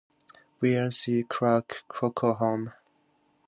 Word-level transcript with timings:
Weir 0.59 0.81
and 0.81 0.91
C. 0.95 1.21
Clark 1.29 1.83
Cockerham. 1.87 2.73